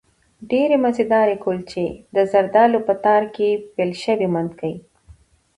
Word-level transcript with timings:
ډېرې 0.51 0.75
مزهدارې 0.85 1.35
کلچې، 1.45 1.85
د 2.15 2.17
زردالو 2.31 2.79
په 2.87 2.93
تار 3.05 3.23
کې 3.35 3.49
پېل 3.73 3.91
شوې 4.03 4.27
مندکې 4.33 4.73